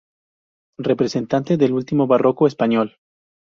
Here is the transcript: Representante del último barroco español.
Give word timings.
Representante 0.79 1.57
del 1.57 1.73
último 1.73 2.07
barroco 2.07 2.47
español. 2.47 2.97